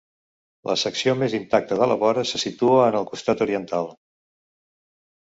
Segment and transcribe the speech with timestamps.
[0.69, 3.91] La secció més intacta de la vora se situa en el costat oriental.